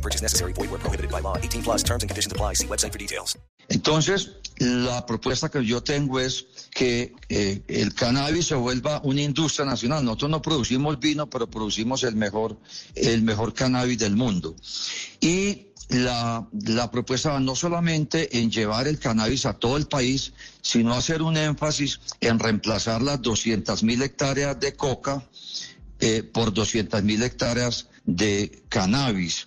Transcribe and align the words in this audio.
No 0.00 0.08
purchase 0.08 0.22
necessary. 0.22 0.54
Void 0.54 0.70
where 0.70 0.80
prohibited 0.80 1.10
by 1.10 1.20
law. 1.20 1.36
18 1.36 1.62
plus 1.62 1.82
terms 1.82 2.02
and 2.02 2.08
conditions 2.08 2.32
apply. 2.32 2.54
See 2.54 2.66
website 2.66 2.92
for 2.92 2.98
details. 2.98 3.36
Entonces, 3.68 4.30
la 4.58 5.04
propuesta 5.04 5.50
que 5.50 5.62
yo 5.64 5.82
tengo 5.82 6.18
es 6.18 6.46
que 6.70 7.12
eh, 7.28 7.62
el 7.68 7.94
cannabis 7.94 8.46
se 8.46 8.54
vuelva 8.54 9.00
una 9.04 9.20
industria 9.20 9.66
nacional. 9.66 10.04
Nosotros 10.04 10.30
no 10.30 10.42
producimos 10.42 10.98
vino, 10.98 11.28
pero 11.28 11.48
producimos 11.48 12.02
el 12.04 12.16
mejor, 12.16 12.58
el 12.94 13.22
mejor 13.22 13.52
cannabis 13.52 13.98
del 13.98 14.16
mundo. 14.16 14.56
Y 15.20 15.66
la, 15.90 16.48
la 16.52 16.90
propuesta 16.90 17.32
va 17.32 17.40
no 17.40 17.54
solamente 17.54 18.38
en 18.38 18.50
llevar 18.50 18.88
el 18.88 18.98
cannabis 18.98 19.44
a 19.44 19.52
todo 19.52 19.76
el 19.76 19.86
país, 19.86 20.32
sino 20.62 20.94
hacer 20.94 21.20
un 21.20 21.36
énfasis 21.36 22.00
en 22.20 22.38
reemplazar 22.38 23.02
las 23.02 23.20
200 23.20 23.82
mil 23.82 24.00
hectáreas 24.00 24.58
de 24.58 24.74
coca 24.74 25.22
eh, 26.00 26.22
por 26.22 26.54
200 26.54 27.02
mil 27.02 27.22
hectáreas 27.22 27.88
de 28.06 28.64
cannabis 28.68 29.46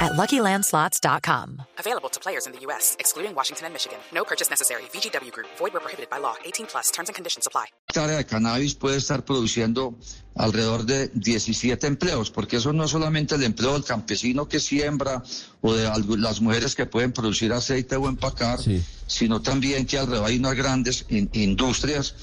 at 0.00 0.12
LuckyLandSlots.com. 0.12 1.62
Available 1.78 2.08
to 2.10 2.20
players 2.20 2.46
in 2.46 2.52
the 2.52 2.60
U.S., 2.66 2.96
excluding 2.98 3.34
Washington 3.34 3.66
and 3.66 3.72
Michigan. 3.74 3.98
No 4.12 4.24
purchase 4.24 4.50
necessary. 4.50 4.82
VGW 4.92 5.32
Group. 5.32 5.46
Void 5.58 5.72
where 5.72 5.80
prohibited 5.80 6.08
by 6.10 6.18
law. 6.18 6.34
18 6.44 6.66
plus. 6.66 6.90
Terms 6.90 7.08
and 7.08 7.14
conditions 7.16 7.46
apply. 7.46 7.66
hectárea 7.88 8.18
de 8.18 8.24
cannabis 8.26 8.74
puede 8.74 8.96
estar 8.98 9.24
produciendo 9.24 9.94
alrededor 10.36 10.84
de 10.84 11.08
17 11.14 11.86
empleos, 11.86 12.30
porque 12.30 12.56
eso 12.56 12.72
no 12.72 12.84
es 12.84 12.90
solamente 12.90 13.34
el 13.34 13.42
empleo 13.42 13.72
del 13.72 13.84
campesino 13.84 14.46
que 14.46 14.60
siembra 14.60 15.22
o 15.62 15.72
de 15.74 15.90
las 16.18 16.40
mujeres 16.40 16.74
que 16.74 16.86
pueden 16.86 17.12
producir 17.12 17.52
aceite 17.52 17.96
o 17.96 18.08
empacar, 18.08 18.58
sino 19.06 19.40
también 19.42 19.86
que 19.86 19.98
alrededor 19.98 20.26
hay 20.26 20.36
unas 20.38 20.54
grandes 20.54 21.06
in- 21.08 21.30
industrias 21.32 22.14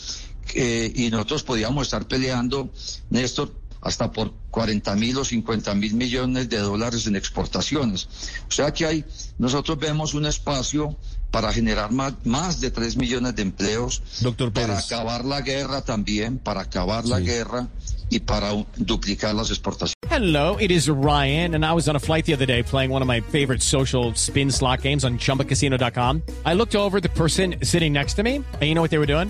eh, 0.53 0.91
y 0.95 1.09
nosotros 1.09 1.43
podíamos 1.43 1.87
estar 1.87 2.07
peleando, 2.07 2.69
Néstor, 3.09 3.51
hasta 3.85 4.11
por 4.11 4.33
40 4.49 4.95
mil 4.95 5.15
o 5.19 5.23
50 5.23 5.75
mil 5.75 5.93
millones 5.93 6.49
de 6.49 6.57
dólares 6.57 7.05
en 7.05 7.15
exportaciones. 7.15 8.07
O 8.49 8.51
sea 8.51 8.73
que 8.73 8.85
hay, 8.85 9.05
nosotros 9.37 9.77
vemos 9.77 10.15
un 10.15 10.25
espacio 10.25 10.97
para 11.29 11.53
generar 11.53 11.91
más, 11.91 12.13
más 12.23 12.59
de 12.61 12.71
3 12.71 12.97
millones 12.97 13.35
de 13.35 13.43
empleos, 13.43 14.01
Doctor 14.21 14.51
para 14.51 14.67
Pérez. 14.67 14.85
acabar 14.85 15.23
la 15.23 15.41
guerra 15.41 15.81
también, 15.83 16.39
para 16.39 16.61
acabar 16.61 17.05
la 17.05 17.19
guerra 17.19 17.67
y 18.09 18.19
para 18.21 18.53
duplicar 18.77 19.35
las 19.35 19.49
exportaciones. 19.51 19.93
Hello, 20.09 20.57
it 20.59 20.71
is 20.71 20.87
Ryan, 20.87 21.55
and 21.55 21.65
I 21.65 21.73
was 21.73 21.87
on 21.89 21.95
a 21.95 21.99
flight 21.99 22.25
the 22.25 22.33
other 22.33 22.45
day 22.47 22.63
playing 22.63 22.89
one 22.89 23.01
of 23.01 23.07
my 23.07 23.19
favorite 23.21 23.61
social 23.61 24.13
spin 24.15 24.49
slot 24.49 24.81
games 24.81 25.03
on 25.03 25.17
chumbacasino.com. 25.19 26.21
I 26.45 26.53
looked 26.53 26.75
over 26.75 26.97
at 26.97 27.03
the 27.03 27.09
person 27.09 27.55
sitting 27.63 27.91
next 27.91 28.13
to 28.15 28.23
me, 28.23 28.35
and 28.37 28.61
you 28.63 28.73
know 28.73 28.81
what 28.81 28.91
they 28.91 28.99
were 28.99 29.05
doing? 29.07 29.29